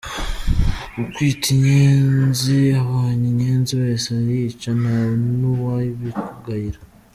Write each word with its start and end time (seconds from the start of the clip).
Kukwita 0.93 1.45
inyenzi, 1.53 2.57
ubonye 2.83 3.25
inyenzi 3.31 3.71
wese 3.81 4.07
arayica, 4.19 4.69
nta 4.81 4.97
n’uwabikugayira. 5.39 6.79